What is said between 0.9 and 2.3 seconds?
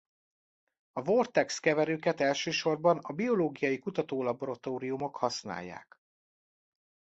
A vortex keverőket